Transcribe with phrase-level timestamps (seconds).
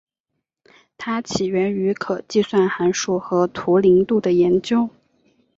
[0.97, 4.89] 它起源于可计算函数和图灵度的研究。